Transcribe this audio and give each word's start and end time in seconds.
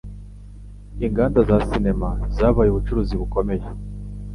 Inganda 1.05 1.39
za 1.49 1.57
sinema 1.67 2.09
zabaye 2.35 2.69
ubucuruzi 2.71 3.13
bukomeye. 3.21 3.65